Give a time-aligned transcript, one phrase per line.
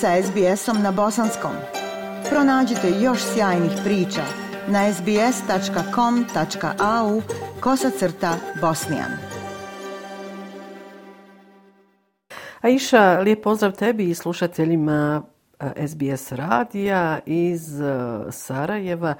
[0.00, 1.52] sa SBS-om na bosanskom.
[2.30, 4.22] Pronađite još sjajnih priča
[4.68, 5.22] na sbs.com.au
[7.60, 9.10] kosacrta bosnijan.
[12.60, 15.22] Aisha, lijep pozdrav tebi i slušateljima
[15.60, 17.84] eh, SBS radija iz eh,
[18.30, 19.14] Sarajeva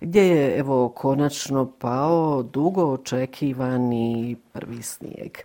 [0.00, 5.38] gdje je evo konačno pao dugo očekivani prvi snijeg.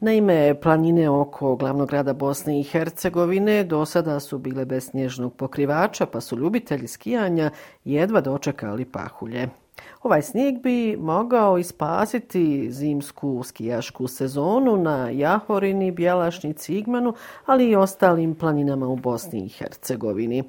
[0.00, 6.06] Naime, planine oko glavnog grada Bosne i Hercegovine do sada su bile bez snježnog pokrivača,
[6.06, 7.50] pa su ljubitelji skijanja
[7.84, 9.48] jedva dočekali pahulje.
[10.02, 17.14] Ovaj snijeg bi mogao ispasiti zimsku skijašku sezonu na Jahorini, Bjelašnici, Igmanu,
[17.46, 20.44] ali i ostalim planinama u Bosni i Hercegovini.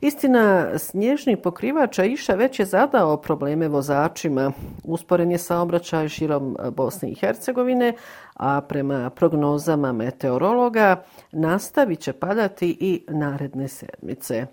[0.00, 4.52] Istina, snježni pokrivač Iša već je zadao probleme vozačima.
[4.84, 7.92] Usporen je saobraćaj širom Bosne i Hercegovine,
[8.34, 14.46] a prema prognozama meteorologa nastavit će padati i naredne sedmice.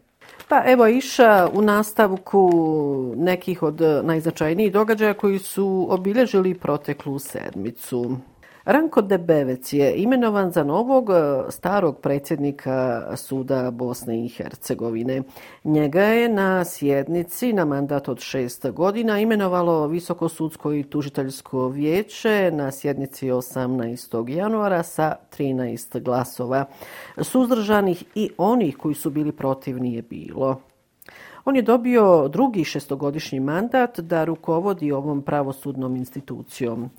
[0.48, 2.52] Pa evo iša u nastavku
[3.18, 8.18] nekih od eh, najznačajnijih događaja koji su obilježili proteklu sedmicu.
[8.70, 11.14] Ranko Debevec je imenovan za novog e,
[11.52, 15.22] starog predsjednika suda Bosne i Hercegovine.
[15.64, 22.52] Njega je na sjednici na mandat od šest godina imenovalo Visoko sudsko i tužiteljsko vijeće
[22.54, 24.30] na sjednici 18.
[24.30, 26.66] januara sa 13 glasova.
[27.22, 30.62] Suzdržanih i onih koji su bili protiv nije bilo.
[31.46, 36.90] On je dobio drugi šestogodišnji mandat da rukovodi ovom pravosudnom institucijom.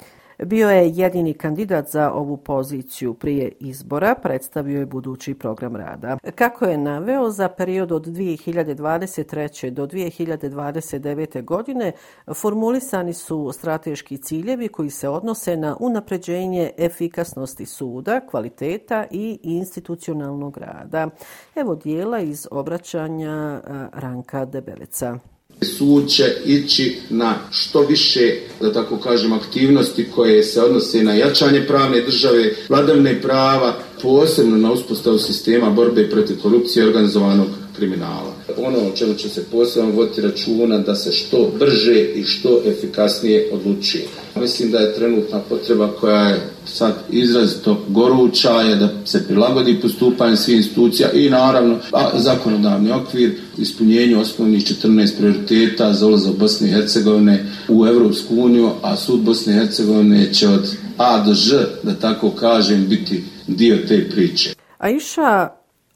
[0.44, 6.18] Bio je jedini kandidat za ovu poziciju prije izbora, predstavio je budući program rada.
[6.34, 9.70] Kako je naveo, za period od 2023.
[9.70, 11.44] do 2029.
[11.44, 11.92] godine
[12.34, 21.08] formulisani su strateški ciljevi koji se odnose na unapređenje efikasnosti suda, kvaliteta i institucionalnog rada.
[21.56, 23.60] Evo dijela iz obraćanja
[23.92, 25.18] Ranka Debeleca.
[25.64, 31.66] Sud će ići na što više, da tako kažem, aktivnosti koje se odnose na jačanje
[31.66, 38.39] pravne države, vladavne prava, posebno na uspostavu sistema borbe protiv korupcije i organizovanog kriminala.
[38.56, 43.50] Ono o čemu će se posebno voditi računa da se što brže i što efikasnije
[43.52, 44.04] odlučuje.
[44.40, 50.36] Mislim da je trenutna potreba koja je sad izrazito goruća je da se prilagodi postupanje
[50.36, 56.72] svih institucija i naravno a, zakonodavni okvir ispunjenju osnovnih 14 prioriteta za ulazak Bosne i
[56.72, 61.94] Hercegovine u Evropsku uniju, a sud Bosne i Hercegovine će od A do Ž, da
[61.94, 64.54] tako kažem, biti dio te priče.
[64.78, 65.48] Aisha,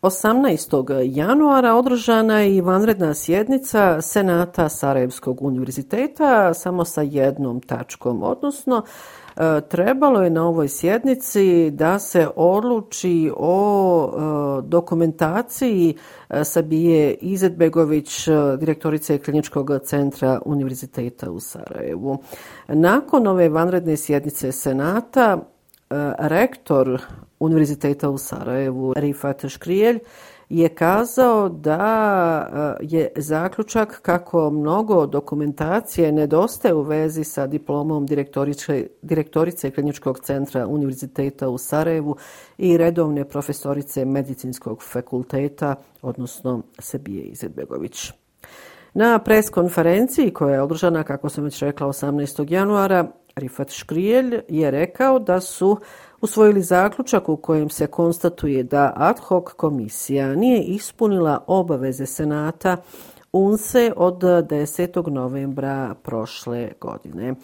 [0.04, 1.00] 18.
[1.04, 8.82] januara održana je i vanredna sjednica Senata Sarajevskog univerziteta samo sa jednom tačkom, odnosno
[9.36, 15.96] e, trebalo je na ovoj sjednici da se odluči o e, dokumentaciji
[16.28, 18.28] e, Sabije Izetbegović,
[18.58, 22.18] direktorice kliničkog centra univerziteta u Sarajevu.
[22.68, 25.38] Nakon ove vanredne sjednice Senata,
[26.18, 27.02] rektor
[27.44, 29.98] Univerziteta u Sarajevu, Rifat Škrijelj,
[30.48, 38.86] je kazao da e, je zaključak kako mnogo dokumentacije nedostaje u vezi sa diplomom direktorice,
[39.02, 42.16] direktorice kliničkog centra Univerziteta u Sarajevu
[42.58, 48.12] i redovne profesorice medicinskog fakulteta, odnosno Sebije Izetbegović.
[48.94, 52.52] Na pres konferenciji koja je održana, kako sam već rekla, 18.
[52.52, 53.06] januara,
[53.36, 55.78] Rifat Škrijelj je rekao da su
[56.20, 62.76] usvojili zaključak u kojem se konstatuje da ad hoc komisija nije ispunila obaveze Senata
[63.34, 65.10] UNSE od eh, 10.
[65.10, 67.34] novembra prošle godine.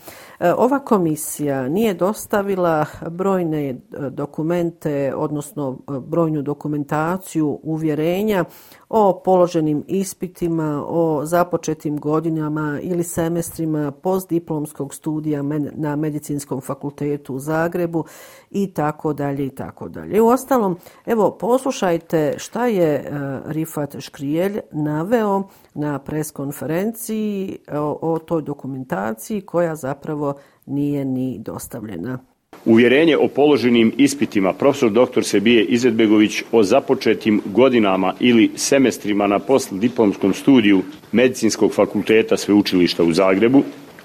[0.40, 3.76] Eh, ova komisija nije dostavila brojne eh,
[4.10, 8.44] dokumente, odnosno brojnu dokumentaciju uvjerenja
[8.88, 15.42] o položenim ispitima, o započetim godinama ili semestrima postdiplomskog studija
[15.74, 18.04] na Medicinskom fakultetu u Zagrebu
[18.50, 20.22] i tako dalje i tako dalje.
[20.22, 20.76] U ostalom,
[21.06, 23.12] evo, poslušajte šta je
[23.46, 25.42] Rifat Škrijelj naveo
[25.74, 30.34] na preskonferenciji o, o toj dokumentaciji koja zapravo
[30.66, 32.18] nije ni dostavljena.
[32.64, 35.24] Uvjerenje o položenim ispitima profesor dr.
[35.24, 40.82] Sebije Izetbegović o započetim godinama ili semestrima na postdiplomskom studiju
[41.12, 43.62] Medicinskog fakulteta Sveučilišta u Zagrebu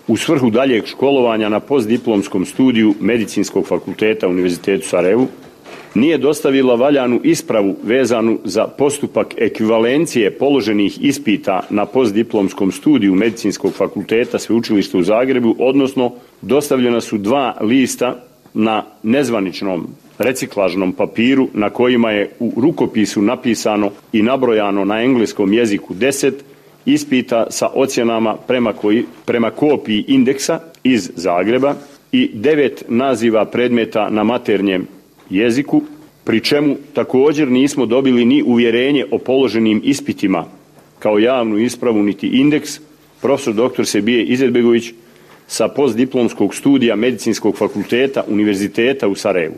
[0.08, 5.28] u svrhu daljeg školovanja na postdiplomskom studiju Medicinskog fakulteta Univerzitetu Sarajevu
[5.96, 14.40] nije dostavila valjanu ispravu vezanu za postupak ekvivalencije položenih ispita na postdiplomskom studiju Medicinskog fakulteta
[14.40, 16.12] Sveučilišta u Zagrebu, odnosno
[16.42, 19.88] dostavljena su dva lista na nezvaničnom
[20.18, 26.32] reciklažnom papiru na kojima je u rukopisu napisano i nabrojano na engleskom jeziku 10
[26.86, 31.74] ispita sa ocjenama prema, koji, prema kopiji indeksa iz Zagreba
[32.12, 34.88] i devet naziva predmeta na maternjem
[35.30, 35.82] jeziku,
[36.24, 40.46] pri čemu također nismo dobili ni uvjerenje o položenim ispitima
[41.00, 42.80] kao javnu ispravu niti indeks,
[43.22, 43.86] profesor dr.
[43.86, 44.94] Sebije Izetbegović
[45.48, 49.56] sa postdiplomskog studija Medicinskog fakulteta Univerziteta u Sarajevu.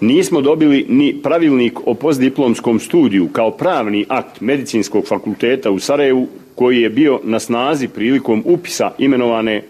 [0.00, 6.80] Nismo dobili ni pravilnik o postdiplomskom studiju kao pravni akt Medicinskog fakulteta u Sarajevu koji
[6.80, 9.62] je bio na snazi prilikom upisa imenovane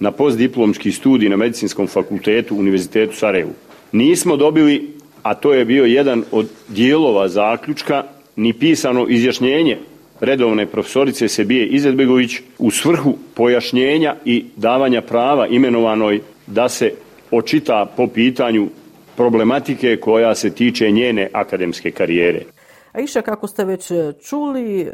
[0.00, 3.50] na postdiplomski studij na Medicinskom fakultetu Univerzitetu Sarajevu.
[3.92, 8.04] Nismo dobili, a to je bio jedan od dijelova zaključka,
[8.36, 9.78] ni pisano izjašnjenje
[10.20, 16.92] redovne profesorice Sebije Izetbegović u svrhu pojašnjenja i davanja prava imenovanoj da se
[17.30, 18.68] očita po pitanju
[19.16, 22.42] problematike koja se tiče njene akademske karijere.
[22.92, 24.90] A iša, kako ste već e, čuli, e,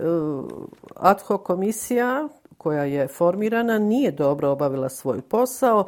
[0.97, 2.29] ad hoc komisija
[2.67, 5.87] koja je formirana nije dobro obavila svoj posao,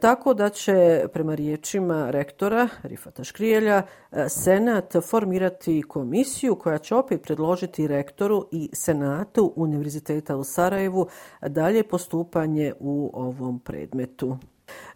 [0.00, 3.82] tako da će prema riječima rektora Rifata Škrijelja
[4.12, 11.06] e, Senat formirati komisiju koja će opet predložiti rektoru i Senatu Univerziteta u Sarajevu
[11.48, 14.36] dalje postupanje u ovom predmetu.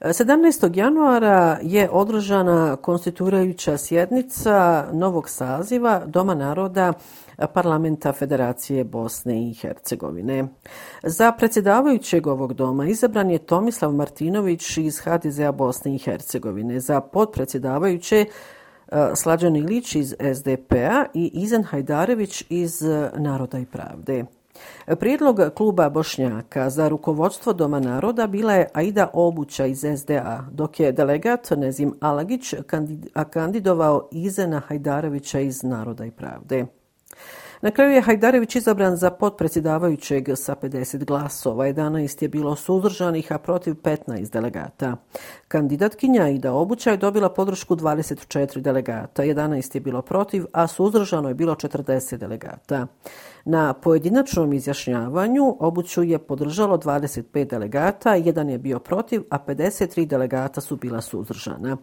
[0.01, 0.77] 17.
[0.77, 6.93] januara je održana konstituirajuća sjednica novog saziva Doma naroda
[7.47, 10.49] parlamenta Federacije Bosne i Hercegovine.
[11.03, 16.81] Za predsjedavajućeg ovog doma izabran je Tomislav Martinović iz HDZ-a Bosne i Hercegovine.
[16.81, 18.27] Za podpredsjedavajuće e,
[19.15, 22.83] Slađan Ilić iz SDP-a i Izan Hajdarević iz
[23.17, 24.25] Naroda i pravde.
[24.99, 30.93] Prijedlog kluba Bošnjaka za rukovodstvo Doma naroda bila je Aida Obuća iz SDA, dok je
[30.93, 32.55] delegat Nezim Alagić
[33.31, 36.67] kandidovao Izena Hajdarevića iz Naroda i pravde.
[37.63, 41.67] Na kraju je Hajdarević izabran za potpredsjedavajućeg sa 50 glasova.
[41.67, 44.97] 11 je bilo suzdržanih, a protiv 15 delegata.
[45.49, 49.23] Kandidatkinja Ida Obuća je dobila podršku 24 delegata.
[49.23, 52.87] 11 je bilo protiv, a suzdržano je bilo 40 delegata.
[53.51, 60.61] Na pojedinačnom izjašnjavanju Obuću je podržalo 25 delegata, jedan je bio protiv, a 53 delegata
[60.61, 61.77] su bila suzdržana.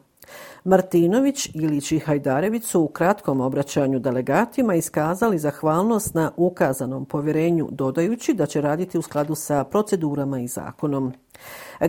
[0.63, 8.33] Martinović, Ilić i Hajdarević su u kratkom obraćanju delegatima iskazali zahvalnost na ukazanom povjerenju, dodajući
[8.33, 11.13] da će raditi u skladu sa procedurama i zakonom.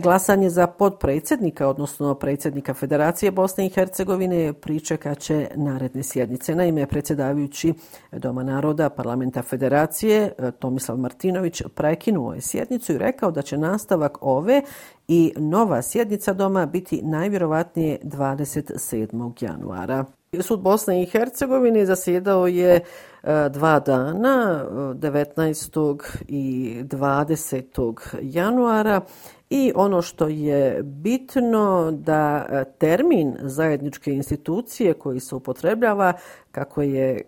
[0.03, 6.55] Glasanje za podpredsjednika, odnosno predsjednika Federacije Bosne i Hercegovine, pričekaće naredne sjednice.
[6.55, 7.73] Naime, predsjedavajući
[8.11, 14.17] Doma naroda parlamenta Federacije, e, Tomislav Martinović, prekinuo je sjednicu i rekao da će nastavak
[14.21, 14.61] ove
[15.07, 19.43] i nova sjednica Doma biti najvjerovatnije 27.
[19.45, 20.18] januara.
[20.41, 26.19] Sud Bosne i Hercegovine zasjedao je e, dva dana, 19.
[26.27, 28.17] i 20.
[28.21, 29.01] januara
[29.49, 36.13] I ono što je bitno da e, termin zajedničke institucije koji se upotrebljava,
[36.51, 37.21] kako je e,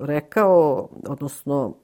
[0.00, 1.74] rekao, odnosno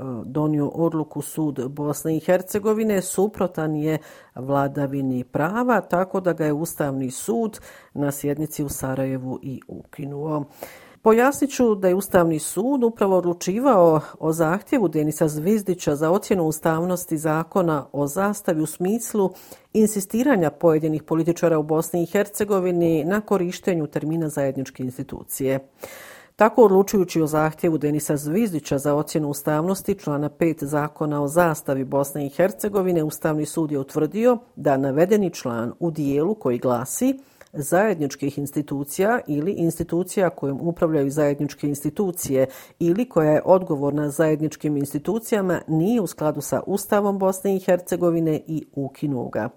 [0.00, 3.98] E, donio odluku sud Bosne i Hercegovine, suprotan je
[4.34, 7.60] vladavini prava, tako da ga je Ustavni sud
[7.94, 10.44] na sjednici u Sarajevu i ukinuo.
[11.02, 17.18] Pojasnit ću da je Ustavni sud upravo odlučivao o zahtjevu Denisa Zvizdića za ocjenu ustavnosti
[17.18, 19.30] zakona o zastavi u smislu
[19.72, 25.58] insistiranja pojedinih političara u Bosni i Hercegovini na korištenju termina zajedničke institucije.
[26.40, 32.26] Tako odlučujući o zahtjevu Denisa Zvizdića za ocjenu ustavnosti člana 5 zakona o zastavi Bosne
[32.26, 37.18] i Hercegovine, Ustavni sud je utvrdio da navedeni član u dijelu koji glasi
[37.52, 42.46] zajedničkih institucija ili institucija kojom upravljaju zajedničke institucije
[42.78, 48.64] ili koja je odgovorna zajedničkim institucijama nije u skladu sa Ustavom Bosne i Hercegovine i
[48.74, 49.48] ukinuo ga.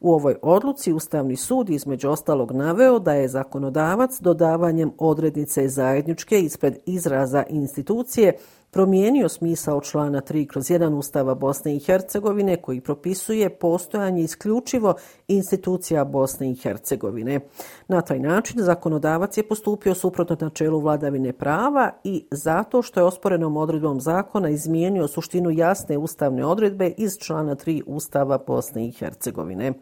[0.00, 6.76] U ovoj odluci Ustavni sud između ostalog naveo da je zakonodavac dodavanjem odrednice zajedničke ispred
[6.86, 8.32] izraza institucije
[8.74, 14.94] promijenio smisao člana 3 kroz 1 Ustava Bosne i Hercegovine koji propisuje postojanje isključivo
[15.28, 17.40] institucija Bosne i Hercegovine.
[17.88, 23.56] Na taj način zakonodavac je postupio suprotno načelu vladavine prava i zato što je osporenom
[23.56, 29.72] odredbom zakona izmijenio suštinu jasne ustavne odredbe iz člana 3 Ustava Bosne i Hercegovine.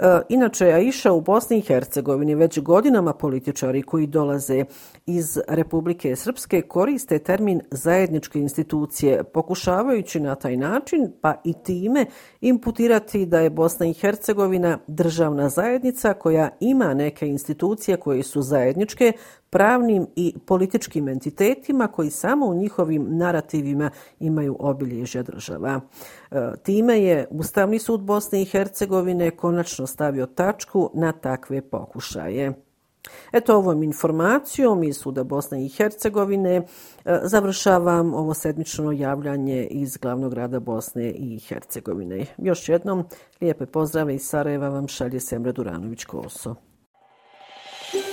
[0.00, 2.34] E, inače, Aisha u Bosni i Hercegovini.
[2.34, 4.64] Već godinama političari koji dolaze
[5.06, 12.06] iz Republike Srpske koriste termin zajedničke institucije, pokušavajući na taj način, pa i time,
[12.40, 19.12] imputirati da je Bosna i Hercegovina državna zajednica koja ima neke institucije koje su zajedničke,
[19.52, 23.90] pravnim i političkim entitetima koji samo u njihovim narativima
[24.20, 25.80] imaju obilježja država.
[26.30, 32.52] E, time je Ustavni sud Bosne i Hercegovine konačno stavio tačku na takve pokušaje.
[33.32, 36.62] Eto ovom informacijom iz Suda Bosne i Hercegovine e,
[37.22, 42.26] završavam ovo sedmično javljanje iz glavnog grada Bosne i Hercegovine.
[42.38, 43.04] Još jednom,
[43.40, 46.71] lijepe pozdrave iz Sarajeva vam šalje Semre Duranović-Koso.